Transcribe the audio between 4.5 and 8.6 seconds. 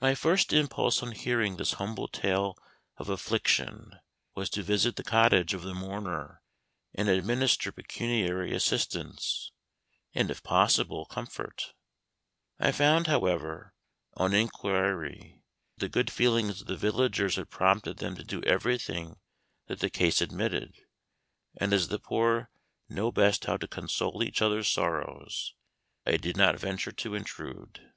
to visit the cottage of the mourner, and administer pecuniary